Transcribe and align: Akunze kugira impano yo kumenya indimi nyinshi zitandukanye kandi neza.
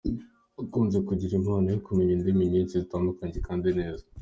Akunze 0.63 0.97
kugira 1.07 1.33
impano 1.39 1.67
yo 1.73 1.79
kumenya 1.85 2.11
indimi 2.17 2.43
nyinshi 2.51 2.75
zitandukanye 2.83 3.37
kandi 3.47 3.69
neza. 3.79 4.03